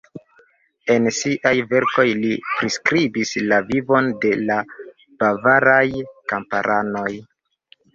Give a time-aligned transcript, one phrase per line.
[0.93, 4.59] En siaj verkoj li priskribis la vivon de la
[5.23, 5.89] bavaraj
[6.35, 7.11] kamparanoj.